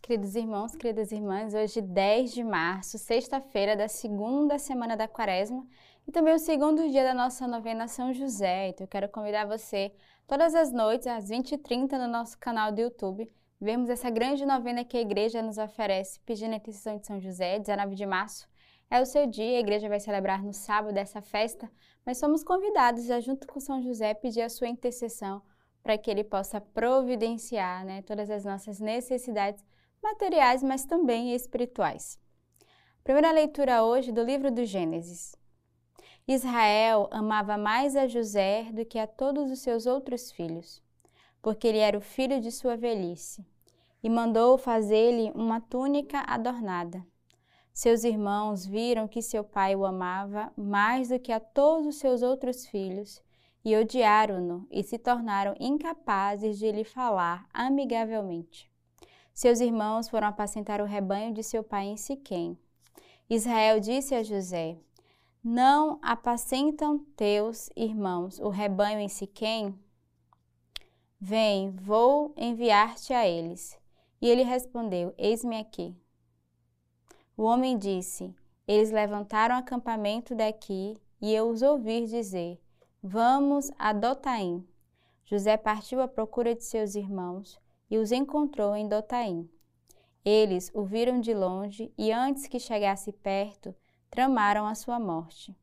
Queridos 0.00 0.34
irmãos, 0.36 0.74
queridas 0.74 1.12
irmãs, 1.12 1.52
hoje 1.52 1.82
10 1.82 2.32
de 2.32 2.42
março, 2.42 2.96
sexta-feira 2.96 3.76
da 3.76 3.88
segunda 3.88 4.58
semana 4.58 4.96
da 4.96 5.06
quaresma 5.06 5.66
e 6.06 6.12
também 6.12 6.34
o 6.34 6.38
segundo 6.38 6.88
dia 6.88 7.04
da 7.04 7.12
nossa 7.12 7.46
novena 7.46 7.86
São 7.86 8.14
José. 8.14 8.68
Então 8.68 8.84
eu 8.84 8.88
quero 8.88 9.08
convidar 9.10 9.46
você 9.46 9.92
todas 10.26 10.54
as 10.54 10.72
noites, 10.72 11.06
às 11.06 11.28
20h30, 11.28 11.98
no 11.98 12.08
nosso 12.08 12.38
canal 12.38 12.72
do 12.72 12.80
YouTube, 12.80 13.30
vermos 13.60 13.90
essa 13.90 14.08
grande 14.08 14.46
novena 14.46 14.82
que 14.82 14.96
a 14.96 15.00
igreja 15.00 15.42
nos 15.42 15.58
oferece, 15.58 16.20
pedindo 16.20 16.54
a 16.54 16.56
intercessão 16.56 16.96
de 16.96 17.06
São 17.06 17.20
José, 17.20 17.58
19 17.58 17.94
de 17.94 18.06
março. 18.06 18.48
É 18.90 19.02
o 19.02 19.06
seu 19.06 19.26
dia, 19.26 19.58
a 19.58 19.60
igreja 19.60 19.90
vai 19.90 20.00
celebrar 20.00 20.42
no 20.42 20.54
sábado 20.54 20.94
dessa 20.94 21.20
festa, 21.20 21.70
mas 22.06 22.16
somos 22.16 22.42
convidados 22.42 23.10
a, 23.10 23.20
junto 23.20 23.46
com 23.46 23.60
São 23.60 23.82
José, 23.82 24.14
pedir 24.14 24.40
a 24.40 24.48
sua 24.48 24.68
intercessão 24.68 25.42
para 25.82 25.98
que 25.98 26.10
ele 26.10 26.24
possa 26.24 26.60
providenciar 26.60 27.84
né, 27.84 28.00
todas 28.02 28.30
as 28.30 28.44
nossas 28.44 28.80
necessidades 28.80 29.62
materiais, 30.02 30.62
mas 30.62 30.84
também 30.84 31.34
espirituais. 31.34 32.18
Primeira 33.04 33.30
leitura 33.30 33.82
hoje 33.82 34.12
do 34.12 34.22
livro 34.22 34.50
do 34.50 34.64
Gênesis. 34.64 35.34
Israel 36.26 37.08
amava 37.10 37.56
mais 37.56 37.96
a 37.96 38.06
José 38.06 38.64
do 38.72 38.84
que 38.84 38.98
a 38.98 39.06
todos 39.06 39.50
os 39.50 39.60
seus 39.60 39.86
outros 39.86 40.30
filhos, 40.30 40.82
porque 41.40 41.66
ele 41.66 41.78
era 41.78 41.96
o 41.96 42.02
filho 42.02 42.40
de 42.40 42.52
sua 42.52 42.76
velhice, 42.76 43.46
e 44.02 44.10
mandou 44.10 44.58
fazer-lhe 44.58 45.30
uma 45.34 45.60
túnica 45.60 46.22
adornada. 46.26 47.02
Seus 47.72 48.04
irmãos 48.04 48.66
viram 48.66 49.08
que 49.08 49.22
seu 49.22 49.42
pai 49.42 49.74
o 49.74 49.86
amava 49.86 50.52
mais 50.56 51.08
do 51.08 51.18
que 51.18 51.32
a 51.32 51.40
todos 51.40 51.86
os 51.86 51.96
seus 51.96 52.22
outros 52.22 52.66
filhos 52.66 53.22
e 53.64 53.76
odiaram-no 53.76 54.66
e 54.70 54.82
se 54.82 54.98
tornaram 54.98 55.54
incapazes 55.58 56.58
de 56.58 56.70
lhe 56.70 56.84
falar 56.84 57.48
amigavelmente. 57.54 58.67
Seus 59.38 59.60
irmãos 59.60 60.08
foram 60.08 60.26
apacentar 60.26 60.80
o 60.80 60.84
rebanho 60.84 61.32
de 61.32 61.44
seu 61.44 61.62
pai 61.62 61.86
em 61.86 61.96
Siquém. 61.96 62.58
Israel 63.30 63.78
disse 63.78 64.12
a 64.12 64.24
José: 64.24 64.76
Não 65.44 66.00
apacentam 66.02 66.98
teus 67.14 67.70
irmãos 67.76 68.40
o 68.40 68.48
rebanho 68.48 68.98
em 68.98 69.06
Siquém? 69.06 69.78
Vem, 71.20 71.70
vou 71.70 72.34
enviar-te 72.36 73.12
a 73.12 73.28
eles. 73.28 73.78
E 74.20 74.28
ele 74.28 74.42
respondeu: 74.42 75.14
Eis-me 75.16 75.56
aqui. 75.56 75.94
O 77.36 77.44
homem 77.44 77.78
disse: 77.78 78.34
Eles 78.66 78.90
levantaram 78.90 79.54
acampamento 79.54 80.34
daqui 80.34 81.00
e 81.20 81.32
eu 81.32 81.48
os 81.48 81.62
ouvi 81.62 82.06
dizer: 82.06 82.60
Vamos 83.00 83.70
a 83.78 83.92
Dotaim. 83.92 84.66
José 85.24 85.56
partiu 85.56 86.00
à 86.00 86.08
procura 86.08 86.56
de 86.56 86.64
seus 86.64 86.96
irmãos 86.96 87.56
e 87.90 87.98
os 87.98 88.12
encontrou 88.12 88.76
em 88.76 88.88
Dotaim. 88.88 89.48
Eles 90.24 90.70
o 90.74 90.82
viram 90.84 91.20
de 91.20 91.32
longe 91.32 91.92
e, 91.96 92.12
antes 92.12 92.46
que 92.46 92.58
chegasse 92.58 93.12
perto, 93.12 93.74
tramaram 94.10 94.66
a 94.66 94.74
sua 94.74 94.98
morte. 94.98 95.56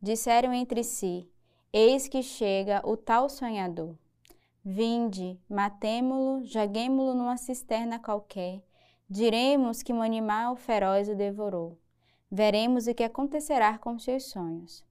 Disseram 0.00 0.52
entre 0.52 0.84
si: 0.84 1.28
Eis 1.72 2.06
que 2.06 2.22
chega 2.22 2.80
o 2.84 2.96
tal 2.96 3.28
sonhador. 3.28 3.96
Vinde, 4.64 5.38
matemo-lo, 5.48 6.44
joguemo-lo 6.44 7.14
numa 7.14 7.36
cisterna 7.36 7.98
qualquer. 7.98 8.62
Diremos 9.10 9.82
que 9.82 9.92
um 9.92 10.00
animal 10.00 10.56
feroz 10.56 11.08
o 11.08 11.14
devorou. 11.14 11.78
Veremos 12.30 12.86
o 12.86 12.94
que 12.94 13.02
acontecerá 13.02 13.76
com 13.78 13.98
seus 13.98 14.24
sonhos. 14.24 14.84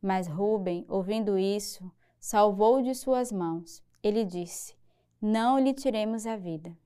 Mas 0.00 0.26
Ruben, 0.26 0.84
ouvindo 0.88 1.38
isso, 1.38 1.90
salvou 2.18 2.82
de 2.82 2.94
suas 2.94 3.30
mãos. 3.30 3.82
Ele 4.02 4.24
disse: 4.24 4.74
não 5.22 5.56
lhe 5.56 5.72
tiremos 5.72 6.26
a 6.26 6.34
vida. 6.34 6.76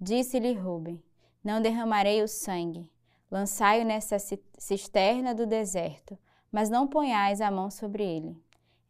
Disse-lhe 0.00 0.52
Ruben: 0.52 1.00
Não 1.44 1.62
derramarei 1.62 2.20
o 2.24 2.26
sangue. 2.26 2.90
Lançai-o 3.30 3.84
nessa 3.84 4.16
cisterna 4.58 5.32
do 5.32 5.46
deserto, 5.46 6.18
mas 6.50 6.68
não 6.68 6.88
ponhais 6.88 7.40
a 7.40 7.52
mão 7.52 7.70
sobre 7.70 8.02
ele. 8.02 8.36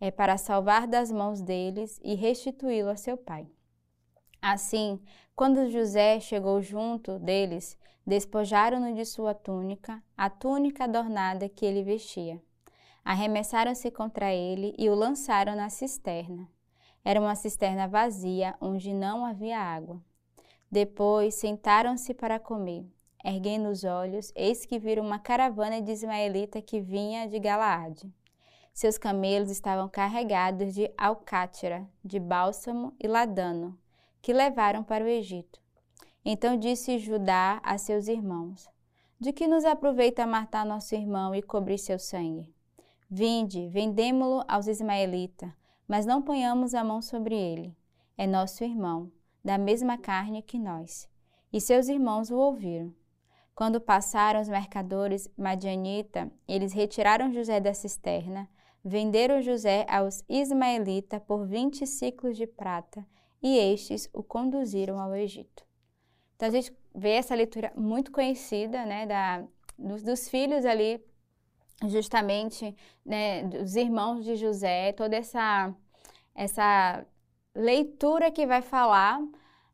É 0.01 0.11
para 0.11 0.39
salvar 0.39 0.87
das 0.87 1.13
mãos 1.13 1.43
deles 1.43 2.01
e 2.03 2.15
restituí-lo 2.15 2.89
a 2.89 2.97
seu 2.97 3.17
pai. 3.17 3.47
Assim, 4.41 4.99
quando 5.37 5.69
José 5.71 6.19
chegou 6.21 6.63
junto 6.63 7.19
deles, 7.19 7.77
despojaram-no 8.07 8.95
de 8.95 9.05
sua 9.05 9.35
túnica, 9.35 10.03
a 10.17 10.31
túnica 10.31 10.85
adornada 10.85 11.49
que 11.49 11.67
ele 11.67 11.83
vestia. 11.83 12.41
Arremessaram-se 13.05 13.91
contra 13.91 14.33
ele 14.33 14.75
e 14.79 14.89
o 14.89 14.95
lançaram 14.95 15.55
na 15.57 15.69
cisterna. 15.69 16.49
Era 17.05 17.21
uma 17.21 17.35
cisterna 17.35 17.87
vazia, 17.89 18.55
onde 18.61 18.93
não 18.93 19.25
havia 19.25 19.59
água. 19.59 20.03
Depois 20.71 21.35
sentaram-se 21.35 22.13
para 22.13 22.39
comer. 22.39 22.85
Erguendo 23.25 23.69
os 23.69 23.85
olhos, 23.85 24.33
eis 24.37 24.65
que 24.65 24.79
viram 24.79 25.05
uma 25.05 25.19
caravana 25.19 25.81
de 25.81 25.91
ismaelita 25.91 26.63
que 26.63 26.81
vinha 26.81 27.27
de 27.27 27.39
Galaade. 27.39 28.13
Seus 28.73 28.97
camelos 28.97 29.51
estavam 29.51 29.89
carregados 29.89 30.73
de 30.73 30.93
alcátira, 30.97 31.89
de 32.05 32.21
bálsamo 32.21 32.95
e 33.01 33.09
ladano, 33.09 33.77
que 34.23 34.33
levaram 34.33 34.85
para 34.85 35.05
o 35.05 35.09
Egito. 35.09 35.61
Então 36.25 36.57
disse 36.57 36.99
Judá 36.99 37.61
a 37.65 37.77
seus 37.77 38.07
irmãos: 38.07 38.69
De 39.19 39.33
que 39.33 39.49
nos 39.49 39.65
aproveita 39.65 40.27
matar 40.27 40.65
nosso 40.65 40.95
irmão 40.95 41.35
e 41.35 41.43
cobrir 41.43 41.79
seu 41.79 41.99
sangue? 41.99 42.55
Vinde, 43.11 43.67
vendemo-lo 43.69 44.45
aos 44.47 44.67
ismaelitas 44.69 45.51
mas 45.89 46.05
não 46.05 46.21
ponhamos 46.21 46.75
a 46.75 46.85
mão 46.85 47.01
sobre 47.01 47.35
ele. 47.35 47.75
É 48.17 48.27
nosso 48.27 48.63
irmão, 48.63 49.11
da 49.43 49.57
mesma 49.57 49.97
carne 49.97 50.43
que 50.43 50.59
nós. 50.59 51.09
E 51.51 51.61
seus 51.61 51.89
irmãos 51.89 52.31
o 52.31 52.37
ouviram. 52.37 52.95
Quando 53.55 53.81
passaram 53.81 54.41
os 54.41 54.49
mercadores 54.49 55.29
Madianita, 55.37 56.31
eles 56.47 56.73
retiraram 56.73 57.33
José 57.33 57.59
da 57.59 57.73
cisterna, 57.73 58.49
venderam 58.85 59.41
José 59.41 59.87
aos 59.89 60.23
ismaelitas 60.29 61.21
por 61.23 61.47
vinte 61.47 61.87
ciclos 61.87 62.37
de 62.37 62.47
prata, 62.47 63.05
e 63.43 63.57
estes 63.57 64.09
o 64.13 64.23
conduziram 64.23 65.01
ao 65.01 65.15
Egito. 65.15 65.65
Então 66.37 66.49
a 66.49 66.53
gente 66.53 66.73
vê 66.95 67.11
essa 67.11 67.35
leitura 67.35 67.73
muito 67.77 68.13
conhecida, 68.13 68.85
né, 68.85 69.07
da, 69.07 69.45
dos, 69.79 70.03
dos 70.03 70.29
filhos 70.29 70.65
ali 70.65 71.05
justamente 71.87 72.75
né, 73.05 73.45
dos 73.45 73.77
irmãos 73.77 74.25
de 74.25 74.37
José, 74.37 74.93
toda 74.93 75.17
essa, 75.17 75.75
essa 76.35 77.07
leitura 77.55 78.31
que 78.31 78.47
vai 78.47 78.63
falar 78.63 79.21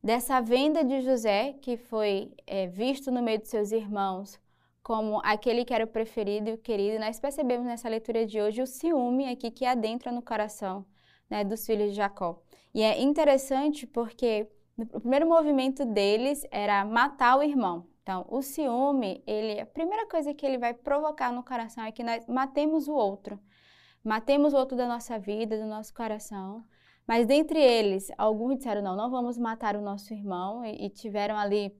dessa 0.02 0.40
venda 0.40 0.84
de 0.84 1.00
José, 1.00 1.54
que 1.62 1.76
foi 1.76 2.32
é, 2.46 2.66
visto 2.66 3.10
no 3.10 3.22
meio 3.22 3.38
de 3.38 3.48
seus 3.48 3.72
irmãos 3.72 4.38
como 4.82 5.18
aquele 5.24 5.64
que 5.64 5.72
era 5.72 5.84
o 5.84 5.88
preferido 5.88 6.50
e 6.50 6.52
o 6.52 6.58
querido. 6.58 6.98
Nós 6.98 7.18
percebemos 7.18 7.64
nessa 7.64 7.88
leitura 7.88 8.26
de 8.26 8.38
hoje 8.40 8.60
o 8.60 8.66
ciúme 8.66 9.26
aqui 9.30 9.50
que 9.50 9.64
adentra 9.64 10.12
no 10.12 10.20
coração 10.20 10.84
né, 11.28 11.42
dos 11.42 11.64
filhos 11.64 11.90
de 11.90 11.96
Jacó. 11.96 12.42
E 12.74 12.82
é 12.82 13.00
interessante 13.00 13.86
porque 13.86 14.46
o 14.76 15.00
primeiro 15.00 15.26
movimento 15.26 15.86
deles 15.86 16.46
era 16.50 16.84
matar 16.84 17.38
o 17.38 17.42
irmão. 17.42 17.86
Então, 18.04 18.26
o 18.28 18.42
ciúme, 18.42 19.24
ele, 19.26 19.58
a 19.58 19.64
primeira 19.64 20.06
coisa 20.06 20.34
que 20.34 20.44
ele 20.44 20.58
vai 20.58 20.74
provocar 20.74 21.32
no 21.32 21.42
coração 21.42 21.82
é 21.82 21.90
que 21.90 22.04
nós 22.04 22.26
matemos 22.26 22.86
o 22.86 22.92
outro. 22.92 23.40
Matemos 24.04 24.52
o 24.52 24.58
outro 24.58 24.76
da 24.76 24.86
nossa 24.86 25.18
vida, 25.18 25.56
do 25.56 25.64
nosso 25.64 25.94
coração. 25.94 26.62
Mas 27.06 27.26
dentre 27.26 27.58
eles, 27.58 28.12
alguns 28.18 28.58
disseram: 28.58 28.82
não, 28.82 28.94
não 28.94 29.10
vamos 29.10 29.38
matar 29.38 29.74
o 29.74 29.80
nosso 29.80 30.12
irmão, 30.12 30.62
e, 30.62 30.84
e 30.84 30.90
tiveram 30.90 31.34
ali 31.34 31.74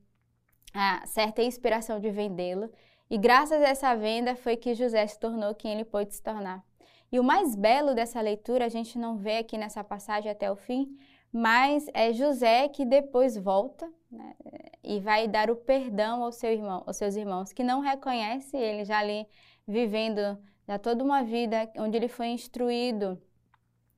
a 0.73 1.07
certa 1.07 1.43
inspiração 1.43 2.01
de 2.01 2.11
vendê-lo. 2.11 2.71
E 3.11 3.19
graças 3.19 3.62
a 3.62 3.69
essa 3.69 3.95
venda 3.95 4.35
foi 4.35 4.56
que 4.56 4.75
José 4.75 5.06
se 5.06 5.21
tornou 5.21 5.55
quem 5.55 5.73
ele 5.73 5.85
pôde 5.85 6.15
se 6.15 6.23
tornar. 6.23 6.65
E 7.12 7.21
o 7.21 7.23
mais 7.23 7.55
belo 7.55 7.95
dessa 7.95 8.19
leitura, 8.23 8.65
a 8.65 8.71
gente 8.71 8.99
não 8.99 9.19
vê 9.19 9.37
aqui 9.39 9.59
nessa 9.59 9.85
passagem 9.85 10.31
até 10.31 10.51
o 10.51 10.56
fim, 10.56 10.97
mas 11.37 11.84
é 11.93 12.12
José 12.12 12.69
que 12.69 12.85
depois 12.85 13.37
volta 13.37 13.93
né, 14.09 14.37
e 14.85 15.00
vai 15.00 15.26
dar 15.26 15.50
o 15.50 15.56
perdão 15.56 16.23
ao 16.23 16.31
seu 16.31 16.53
irmão, 16.53 16.85
aos 16.87 16.97
seus 16.97 17.17
irmãos 17.17 17.53
que 17.53 17.64
não 17.64 17.81
reconhece 17.81 18.56
ele 18.56 18.85
já 18.85 19.00
ali 19.00 19.26
vivendo 19.67 20.38
já 20.64 20.79
toda 20.79 21.03
uma 21.03 21.25
vida 21.25 21.69
onde 21.76 21.97
ele 21.97 22.06
foi 22.06 22.29
instruído. 22.29 23.20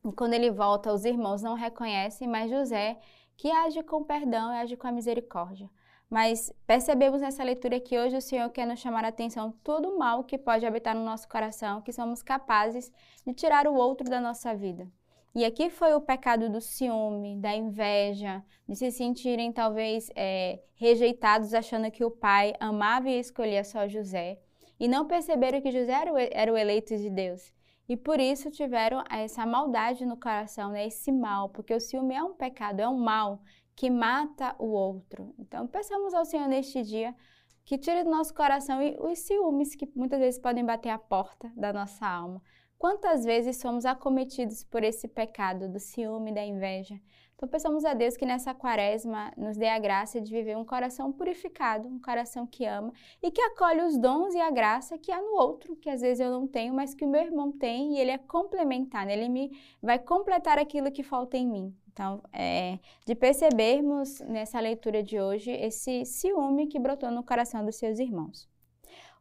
E 0.02 0.10
quando 0.12 0.32
ele 0.32 0.50
volta, 0.50 0.90
os 0.90 1.04
irmãos 1.04 1.42
não 1.42 1.52
reconhecem, 1.52 2.26
mas 2.26 2.50
José 2.50 2.98
que 3.36 3.50
age 3.50 3.82
com 3.82 4.02
perdão 4.02 4.50
e 4.50 4.56
age 4.56 4.74
com 4.74 4.86
a 4.86 4.92
misericórdia. 4.92 5.68
Mas 6.08 6.50
percebemos 6.66 7.20
nessa 7.20 7.44
leitura 7.44 7.78
que 7.78 7.98
hoje 7.98 8.16
o 8.16 8.22
Senhor 8.22 8.48
quer 8.48 8.66
nos 8.66 8.80
chamar 8.80 9.04
a 9.04 9.08
atenção 9.08 9.52
todo 9.62 9.90
o 9.90 9.98
mal 9.98 10.24
que 10.24 10.38
pode 10.38 10.64
habitar 10.64 10.94
no 10.94 11.04
nosso 11.04 11.28
coração, 11.28 11.82
que 11.82 11.92
somos 11.92 12.22
capazes 12.22 12.90
de 13.26 13.34
tirar 13.34 13.66
o 13.66 13.74
outro 13.74 14.08
da 14.08 14.22
nossa 14.22 14.54
vida. 14.54 14.90
E 15.36 15.44
aqui 15.44 15.68
foi 15.68 15.92
o 15.92 16.00
pecado 16.00 16.48
do 16.48 16.62
ciúme, 16.62 17.36
da 17.36 17.54
inveja, 17.54 18.42
de 18.66 18.74
se 18.74 18.90
sentirem 18.90 19.52
talvez 19.52 20.10
é, 20.16 20.62
rejeitados, 20.76 21.52
achando 21.52 21.90
que 21.90 22.02
o 22.02 22.10
pai 22.10 22.54
amava 22.58 23.10
e 23.10 23.18
escolhia 23.18 23.62
só 23.62 23.86
José, 23.86 24.40
e 24.80 24.88
não 24.88 25.06
perceberam 25.06 25.60
que 25.60 25.70
José 25.70 25.92
era 25.92 26.10
o, 26.10 26.16
era 26.16 26.50
o 26.50 26.56
eleito 26.56 26.96
de 26.96 27.10
Deus. 27.10 27.52
E 27.86 27.98
por 27.98 28.18
isso 28.18 28.50
tiveram 28.50 29.04
essa 29.10 29.44
maldade 29.44 30.06
no 30.06 30.16
coração, 30.16 30.70
né? 30.70 30.86
esse 30.86 31.12
mal, 31.12 31.50
porque 31.50 31.74
o 31.74 31.80
ciúme 31.80 32.14
é 32.14 32.22
um 32.22 32.32
pecado, 32.32 32.80
é 32.80 32.88
um 32.88 32.98
mal 32.98 33.42
que 33.74 33.90
mata 33.90 34.56
o 34.58 34.68
outro. 34.68 35.34
Então, 35.38 35.66
peçamos 35.66 36.14
ao 36.14 36.24
Senhor 36.24 36.48
neste 36.48 36.82
dia 36.82 37.14
que 37.62 37.76
tire 37.76 38.04
do 38.04 38.10
nosso 38.10 38.32
coração 38.32 38.80
os 39.00 39.18
ciúmes 39.18 39.74
que 39.74 39.86
muitas 39.94 40.18
vezes 40.18 40.40
podem 40.40 40.64
bater 40.64 40.88
a 40.88 40.98
porta 40.98 41.52
da 41.54 41.74
nossa 41.74 42.06
alma. 42.06 42.40
Quantas 42.78 43.24
vezes 43.24 43.56
somos 43.56 43.86
acometidos 43.86 44.62
por 44.62 44.84
esse 44.84 45.08
pecado 45.08 45.68
do 45.68 45.80
ciúme, 45.80 46.32
da 46.32 46.44
inveja? 46.44 47.00
Então, 47.34 47.48
peçamos 47.48 47.84
a 47.84 47.92
Deus 47.92 48.16
que 48.16 48.24
nessa 48.24 48.54
quaresma 48.54 49.30
nos 49.36 49.58
dê 49.58 49.68
a 49.68 49.78
graça 49.78 50.20
de 50.20 50.30
viver 50.30 50.56
um 50.56 50.64
coração 50.64 51.12
purificado, 51.12 51.86
um 51.86 52.00
coração 52.00 52.46
que 52.46 52.64
ama 52.64 52.92
e 53.22 53.30
que 53.30 53.40
acolhe 53.42 53.82
os 53.82 53.98
dons 53.98 54.34
e 54.34 54.40
a 54.40 54.50
graça 54.50 54.96
que 54.96 55.12
há 55.12 55.20
no 55.20 55.34
outro, 55.34 55.76
que 55.76 55.90
às 55.90 56.00
vezes 56.00 56.20
eu 56.20 56.30
não 56.30 56.46
tenho, 56.46 56.72
mas 56.72 56.94
que 56.94 57.04
o 57.04 57.08
meu 57.08 57.22
irmão 57.22 57.52
tem 57.52 57.94
e 57.94 58.00
ele 58.00 58.10
é 58.10 58.16
complementar, 58.16 59.04
né? 59.04 59.12
ele 59.12 59.28
me 59.28 59.50
vai 59.82 59.98
completar 59.98 60.58
aquilo 60.58 60.90
que 60.90 61.02
falta 61.02 61.36
em 61.36 61.46
mim. 61.46 61.76
Então, 61.92 62.22
é, 62.32 62.78
de 63.06 63.14
percebermos 63.14 64.20
nessa 64.20 64.60
leitura 64.60 65.02
de 65.02 65.20
hoje 65.20 65.50
esse 65.50 66.04
ciúme 66.04 66.66
que 66.66 66.78
brotou 66.78 67.10
no 67.10 67.22
coração 67.22 67.64
dos 67.64 67.76
seus 67.76 67.98
irmãos. 67.98 68.48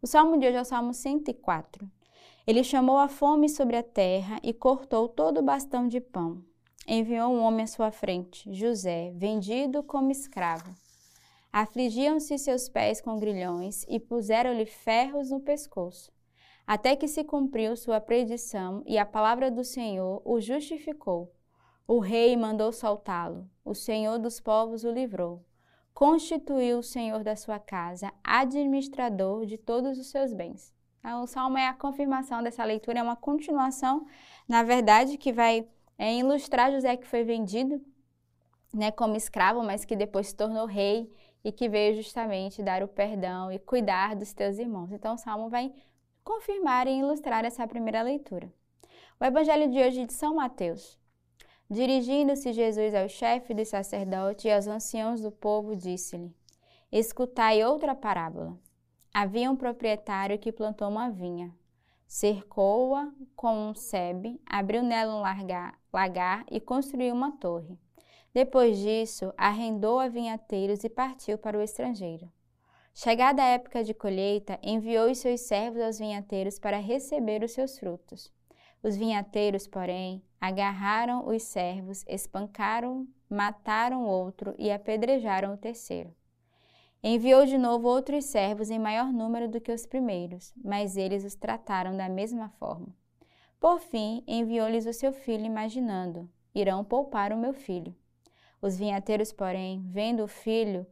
O 0.02 0.07
salmo 0.07 0.38
de 0.38 0.48
hoje 0.48 0.57
é 0.57 0.62
o 0.62 0.66
salmo 0.66 0.94
104. 0.94 1.90
Ele 2.45 2.63
chamou 2.63 2.98
a 2.98 3.07
fome 3.07 3.50
sobre 3.50 3.75
a 3.75 3.83
terra 3.83 4.39
e 4.44 4.54
cortou 4.54 5.07
todo 5.07 5.39
o 5.39 5.44
bastão 5.44 5.88
de 5.88 6.00
pão 6.00 6.44
enviou 6.88 7.31
um 7.31 7.42
homem 7.42 7.63
à 7.63 7.68
sua 7.68 7.92
frente, 7.92 8.51
José, 8.54 9.12
vendido 9.16 9.81
como 9.81 10.12
escravo. 10.12 10.74
Afligiam-se 11.51 12.38
seus 12.38 12.69
pés 12.69 13.01
com 13.01 13.18
grilhões 13.18 13.86
e 13.88 14.00
puseram-lhe 14.00 14.66
ferros 14.66 15.31
no 15.31 15.39
pescoço, 15.39 16.12
até 16.68 16.95
que 16.95 17.07
se 17.07 17.24
cumpriu 17.24 17.75
sua 17.75 18.00
predição 18.00 18.83
e 18.86 18.98
a 18.98 19.06
palavra 19.06 19.50
do 19.50 19.63
Senhor 19.63 20.21
o 20.25 20.39
justificou. 20.39 21.31
O 21.88 22.00
rei 22.00 22.36
mandou 22.36 22.71
soltá-lo, 22.71 23.50
o 23.63 23.74
Senhor 23.74 24.19
dos 24.19 24.39
povos 24.39 24.83
o 24.83 24.92
livrou. 24.92 25.44
Constituiu 25.94 26.80
o 26.80 26.83
Senhor 26.83 27.24
da 27.24 27.36
sua 27.36 27.57
casa, 27.57 28.12
administrador 28.21 29.45
de 29.45 29.57
todos 29.57 29.98
os 29.98 30.07
seus 30.07 30.33
bens. 30.33 30.75
Então, 31.06 31.22
o 31.22 31.28
salmo 31.28 31.56
é 31.56 31.68
a 31.68 31.74
confirmação 31.74 32.42
dessa 32.42 32.63
leitura, 32.63 32.98
é 32.98 33.04
uma 33.04 33.16
continuação, 33.16 34.07
na 34.48 34.63
verdade, 34.63 35.19
que 35.19 35.31
vai 35.31 35.68
é 36.00 36.16
ilustrar 36.16 36.72
José 36.72 36.98
que 36.98 37.06
foi 37.06 37.24
vendido 37.24 37.80
né, 38.74 38.90
como 38.90 39.16
escravo, 39.16 39.62
mas 39.62 39.86
que 39.86 39.96
depois 39.96 40.30
se 40.30 40.36
tornou 40.36 40.66
rei 40.66 41.13
e 41.44 41.52
que 41.52 41.69
veio 41.69 41.96
justamente 41.96 42.63
dar 42.63 42.81
o 42.81 42.88
perdão 42.88 43.52
e 43.52 43.60
cuidar 43.60 44.16
dos 44.16 44.34
teus 44.34 44.57
irmãos. 44.57 44.92
Então 44.92 45.13
o 45.13 45.18
Salmo 45.19 45.48
vai 45.48 45.72
confirmar 46.24 46.88
e 46.88 46.98
ilustrar 46.98 47.46
essa 47.46 47.68
primeira 47.68 48.02
leitura. 48.02 48.52
O 49.19 49.24
Evangelho 49.24 49.69
de 49.69 49.78
hoje 49.78 50.02
é 50.02 50.06
de 50.07 50.13
São 50.13 50.34
Mateus. 50.34 51.00
Dirigindo-se 51.69 52.52
Jesus 52.52 52.96
ao 52.96 53.07
chefe 53.07 53.54
dos 53.54 53.68
sacerdotes 53.68 54.46
e 54.46 54.52
aos 54.52 54.66
anciãos 54.66 55.22
do 55.22 55.31
povo, 55.31 55.75
disse-lhe: 55.75 56.36
Escutai 56.92 57.63
outra 57.63 57.94
parábola. 57.94 58.57
Havia 59.18 59.50
um 59.50 59.56
proprietário 59.56 60.38
que 60.38 60.52
plantou 60.52 60.90
uma 60.90 61.10
vinha 61.10 61.50
cercou-a 62.06 63.12
com 63.36 63.70
um 63.70 63.76
sebe, 63.76 64.40
abriu 64.46 64.84
nela 64.84 65.16
um 65.16 65.22
largar, 65.22 65.80
lagar 65.92 66.46
e 66.50 66.60
construiu 66.60 67.14
uma 67.14 67.32
torre. 67.38 67.78
Depois 68.34 68.78
disso, 68.78 69.34
arrendou 69.38 70.00
a 70.00 70.08
vinhateiros 70.08 70.84
e 70.84 70.90
partiu 70.90 71.38
para 71.38 71.58
o 71.58 71.62
estrangeiro. 71.62 72.30
Chegada 72.94 73.42
a 73.42 73.48
época 73.48 73.84
de 73.84 73.94
colheita, 73.94 74.60
enviou 74.62 75.10
os 75.10 75.18
seus 75.18 75.42
servos 75.42 75.82
aos 75.82 76.00
vinhateiros 76.00 76.60
para 76.60 76.78
receber 76.78 77.44
os 77.44 77.52
seus 77.52 77.78
frutos. 77.78 78.32
Os 78.84 78.96
vinhateiros, 78.96 79.68
porém, 79.68 80.24
agarraram 80.40 81.28
os 81.28 81.44
servos, 81.44 82.06
espancaram, 82.08 83.08
mataram 83.30 84.06
outro 84.06 84.54
e 84.58 84.72
apedrejaram 84.72 85.54
o 85.54 85.58
terceiro. 85.58 86.14
Enviou 87.07 87.46
de 87.46 87.56
novo 87.56 87.88
outros 87.88 88.25
servos 88.25 88.72
em 88.72 88.80
maior 88.80 89.13
número 89.13 89.48
do 89.48 89.62
que 89.62 89.72
os 89.72 89.86
primeiros, 89.86 90.52
mas 90.63 90.98
eles 90.98 91.24
os 91.24 91.36
trataram 91.36 91.96
da 91.96 92.10
mesma 92.10 92.50
forma. 92.57 92.88
Por 93.60 93.80
fim, 93.80 94.24
enviou-lhes 94.25 94.88
o 94.88 94.92
seu 94.92 95.13
filho, 95.13 95.46
imaginando: 95.46 96.28
irão 96.56 96.84
poupar 96.84 97.31
o 97.31 97.38
meu 97.38 97.54
filho. 97.54 97.96
Os 98.60 98.75
vinhateiros, 98.75 99.31
porém, 99.31 99.86
vendo 99.88 100.24
o 100.24 100.28
filho, 100.28 100.84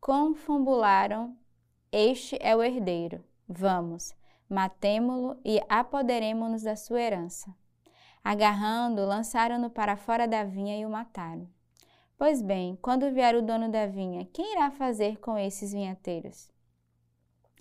confabularam: 0.00 1.36
Este 1.92 2.36
é 2.40 2.56
o 2.56 2.60
herdeiro. 2.60 3.22
Vamos, 3.48 4.12
matemo-lo 4.48 5.38
e 5.44 5.60
apoderemo-nos 5.68 6.64
da 6.64 6.74
sua 6.74 7.00
herança. 7.00 7.54
Agarrando, 8.24 9.06
lançaram-no 9.06 9.70
para 9.70 9.96
fora 9.96 10.26
da 10.26 10.42
vinha 10.42 10.76
e 10.76 10.84
o 10.84 10.90
mataram. 10.90 11.48
Pois 12.18 12.40
bem, 12.40 12.78
quando 12.80 13.12
vier 13.12 13.34
o 13.34 13.42
dono 13.42 13.70
da 13.70 13.86
vinha, 13.86 14.26
quem 14.32 14.54
irá 14.54 14.70
fazer 14.70 15.18
com 15.18 15.36
esses 15.36 15.72
vinhateiros? 15.72 16.50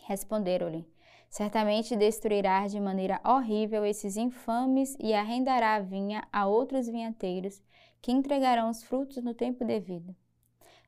Responderam-lhe: 0.03 0.87
Certamente 1.29 1.97
destruirá 1.97 2.65
de 2.65 2.79
maneira 2.79 3.19
horrível 3.25 3.85
esses 3.85 4.15
infames 4.15 4.95
e 4.97 5.13
arrendará 5.13 5.75
a 5.75 5.81
vinha 5.81 6.25
a 6.31 6.47
outros 6.47 6.87
vinhateiros, 6.87 7.61
que 8.01 8.13
entregarão 8.13 8.69
os 8.69 8.81
frutos 8.81 9.21
no 9.21 9.33
tempo 9.33 9.65
devido. 9.65 10.15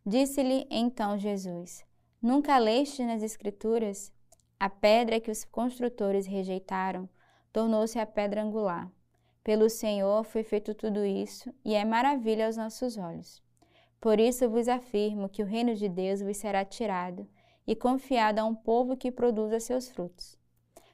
Disse-lhe 0.06 0.66
então 0.72 1.18
Jesus: 1.18 1.86
Nunca 2.22 2.58
leste 2.58 3.04
nas 3.04 3.22
Escrituras? 3.22 4.14
A 4.58 4.69
pedra 4.69 5.19
que 5.19 5.30
os 5.30 5.44
construtores 5.44 6.25
rejeitaram 6.25 7.10
tornou-se 7.52 8.00
a 8.00 8.06
pedra 8.06 8.42
angular. 8.42 8.90
Pelo 9.44 9.69
Senhor 9.69 10.24
foi 10.24 10.44
feito 10.44 10.74
tudo 10.74 11.06
isso, 11.06 11.54
e 11.66 11.75
é 11.75 11.84
maravilha 11.84 12.46
aos 12.46 12.56
nossos 12.56 12.98
olhos. 12.98 13.46
Por 13.99 14.19
isso 14.19 14.49
vos 14.49 14.67
afirmo 14.67 15.27
que 15.27 15.41
o 15.41 15.45
reino 15.45 15.75
de 15.75 15.89
Deus 15.89 16.21
vos 16.21 16.38
será 16.38 16.63
tirado 16.63 17.27
e 17.65 17.75
confiado 17.75 18.39
a 18.39 18.45
um 18.45 18.55
povo 18.55 18.95
que 18.95 19.11
produza 19.11 19.59
seus 19.59 19.89
frutos. 19.89 20.38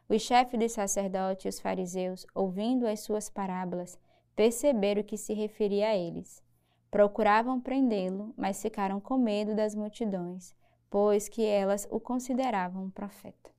Os 0.09 0.21
chefes 0.21 0.59
dos 0.59 0.71
sacerdotes 0.71 1.45
e 1.45 1.49
os 1.49 1.59
fariseus, 1.59 2.25
ouvindo 2.33 2.87
as 2.87 3.01
suas 3.01 3.29
parábolas, 3.29 3.97
perceberam 4.35 5.03
que 5.03 5.17
se 5.17 5.33
referia 5.33 5.89
a 5.89 5.95
eles. 5.95 6.43
Procuravam 6.89 7.59
prendê-lo, 7.59 8.33
mas 8.37 8.61
ficaram 8.61 8.99
com 8.99 9.17
medo 9.17 9.55
das 9.55 9.75
multidões, 9.75 10.53
pois 10.89 11.27
que 11.27 11.45
elas 11.45 11.87
o 11.89 11.99
consideravam 11.99 12.85
um 12.85 12.89
profeta. 12.89 13.51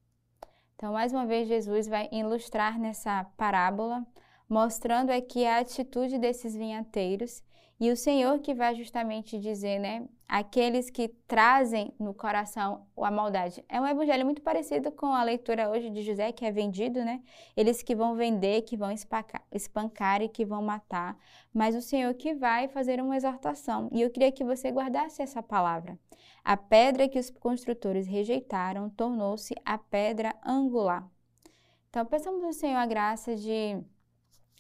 Então, 0.77 0.93
mais 0.93 1.13
uma 1.13 1.27
vez, 1.27 1.49
Jesus 1.49 1.89
vai 1.89 2.09
ilustrar 2.13 2.79
nessa 2.79 3.25
parábola, 3.37 4.07
mostrando 4.49 5.11
aqui 5.11 5.47
a 5.47 5.59
atitude 5.59 6.19
desses 6.19 6.55
vinhateiros 6.55 7.43
e 7.81 7.91
o 7.91 7.97
Senhor 7.97 8.39
que 8.39 8.55
vai 8.55 8.75
justamente 8.75 9.39
dizer, 9.39 9.81
né, 9.81 10.07
aqueles 10.29 10.91
que 10.91 11.09
trazem 11.27 11.93
no 11.99 12.15
coração 12.15 12.87
a 12.97 13.11
maldade. 13.11 13.65
É 13.69 13.81
um 13.81 13.87
evangelho 13.87 14.25
muito 14.25 14.43
parecido 14.43 14.93
com 14.93 15.07
a 15.07 15.25
leitura 15.25 15.69
hoje 15.69 15.91
de 15.91 16.03
José, 16.03 16.31
que 16.31 16.45
é 16.45 16.53
vendido, 16.53 17.05
né? 17.05 17.21
Eles 17.57 17.83
que 17.83 17.95
vão 17.95 18.15
vender, 18.15 18.63
que 18.63 18.77
vão 18.77 18.91
espancar, 18.91 19.43
espancar 19.51 20.23
e 20.23 20.29
que 20.29 20.45
vão 20.45 20.63
matar, 20.63 21.19
mas 21.53 21.75
o 21.75 21.83
Senhor 21.83 22.15
que 22.15 22.33
vai 22.33 22.69
fazer 22.69 23.03
uma 23.03 23.17
exortação. 23.17 23.89
E 23.93 24.01
eu 24.01 24.11
queria 24.11 24.33
que 24.33 24.45
você 24.45 24.71
guardasse 24.71 25.21
essa 25.21 25.43
palavra. 25.43 25.99
A 26.45 26.57
pedra 26.57 27.09
que 27.09 27.19
os 27.19 27.29
construtores 27.29 28.07
rejeitaram 28.07 28.89
tornou-se 28.89 29.55
a 29.65 29.77
pedra 29.77 30.35
angular. 30.47 31.09
Então, 31.91 32.07
peçamos 32.07 32.43
ao 32.43 32.53
Senhor 32.53 32.77
a 32.77 32.87
graça 32.87 33.37
de 33.37 33.79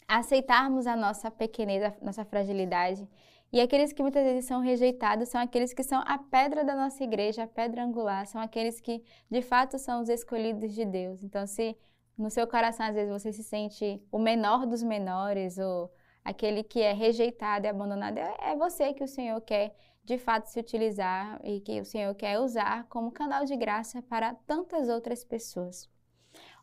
aceitarmos 0.07 0.87
a 0.87 0.97
nossa 0.97 1.31
pequenez, 1.31 1.83
a 1.83 1.95
nossa 2.03 2.25
fragilidade. 2.25 3.09
E 3.53 3.61
aqueles 3.61 3.93
que 3.93 4.03
muitas 4.03 4.25
vezes 4.25 4.47
são 4.47 4.61
rejeitados 4.61 5.29
são 5.29 5.41
aqueles 5.41 5.73
que 5.73 5.85
são 5.85 6.03
a 6.07 6.19
pedra 6.19 6.65
da 6.65 6.75
nossa 6.75 7.05
igreja, 7.05 7.45
a 7.45 7.47
pedra 7.47 7.85
angular, 7.85 8.27
são 8.27 8.41
aqueles 8.41 8.81
que 8.81 9.03
de 9.31 9.43
fato 9.43 9.79
são 9.79 10.01
os 10.01 10.09
escolhidos 10.09 10.75
de 10.75 10.85
Deus. 10.85 11.23
Então, 11.23 11.47
se 11.47 11.77
no 12.19 12.31
seu 12.31 12.47
coração 12.49 12.87
às 12.87 12.95
vezes 12.95 13.13
você 13.13 13.33
se 13.33 13.45
sente 13.45 14.03
o 14.11 14.19
menor 14.19 14.67
dos 14.67 14.83
menores 14.83 15.57
ou 15.59 15.89
aquele 16.25 16.65
que 16.65 16.81
é 16.81 16.93
rejeitado 16.93 17.67
e 17.67 17.69
abandonado, 17.69 18.19
é, 18.19 18.35
é 18.41 18.57
você 18.57 18.93
que 18.93 19.05
o 19.05 19.09
Senhor 19.09 19.41
quer 19.41 19.75
de 20.05 20.19
fato 20.19 20.47
se 20.47 20.59
utilizar 20.59 21.41
e 21.45 21.61
que 21.61 21.81
o 21.81 21.85
Senhor 21.85 22.15
quer 22.15 22.39
usar 22.41 22.89
como 22.89 23.13
canal 23.13 23.45
de 23.45 23.57
graça 23.57 24.03
para 24.03 24.35
tantas 24.47 24.89
outras 24.89 25.25
pessoas. 25.25 25.89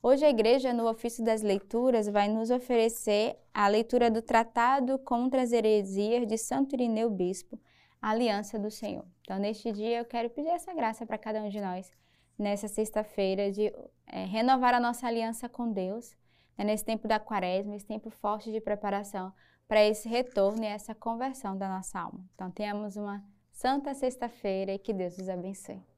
Hoje 0.04 0.26
a 0.26 0.30
igreja, 0.32 0.74
no 0.74 0.90
ofício 0.90 1.24
das 1.24 1.44
leituras, 1.44 2.08
vai 2.08 2.28
nos 2.28 2.50
oferecer 2.50 3.38
a 3.54 3.68
leitura 3.68 4.10
do 4.10 4.20
Tratado 4.20 4.98
contra 4.98 5.44
as 5.44 5.52
Heresias 5.52 6.26
de 6.26 6.40
Santo 6.40 6.74
Irineu 6.74 7.08
Bispo, 7.08 7.60
Aliança 8.02 8.58
do 8.58 8.72
Senhor. 8.72 9.06
Então, 9.22 9.38
neste 9.38 9.72
dia, 9.72 10.00
eu 10.00 10.06
quero 10.06 10.28
pedir 10.32 10.50
essa 10.50 10.74
graça 10.74 11.06
para 11.06 11.20
cada 11.20 11.40
um 11.44 11.50
de 11.50 11.62
nós, 11.62 11.92
nessa 12.36 12.68
sexta-feira, 12.68 13.52
de 13.52 13.72
é, 14.08 14.26
renovar 14.26 14.74
a 14.74 14.80
nossa 14.80 15.06
aliança 15.06 15.48
com 15.48 15.72
Deus, 15.72 16.18
né, 16.58 16.66
nesse 16.66 16.84
tempo 16.84 17.08
da 17.08 17.20
quaresma, 17.20 17.76
esse 17.76 17.86
tempo 17.86 18.10
forte 18.10 18.52
de 18.52 18.60
preparação 18.60 19.32
para 19.68 19.86
esse 19.86 20.10
retorno 20.10 20.64
e 20.64 20.68
essa 20.68 20.96
conversão 20.96 21.56
da 21.56 21.70
nossa 21.70 22.00
alma. 22.00 22.26
Então, 22.34 22.50
tenhamos 22.50 22.98
uma 22.98 23.24
santa 23.52 23.94
sexta-feira 23.94 24.74
e 24.74 24.80
que 24.80 24.94
Deus 24.94 25.16
os 25.20 25.30
abençoe. 25.30 25.91